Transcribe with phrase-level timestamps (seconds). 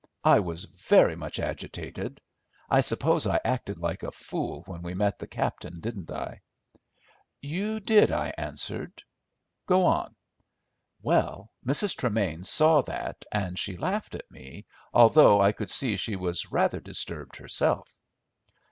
[0.23, 2.19] I was very much agitated.
[2.71, 6.41] I suppose I acted like a fool when we met the captain, didn't I?"
[7.39, 9.03] "You did," I answered;
[9.67, 10.15] "go on."
[11.03, 11.95] "Well, Mrs.
[11.95, 16.79] Tremain saw that, and she laughed at me, although I could see she was rather
[16.79, 17.95] disturbed herself."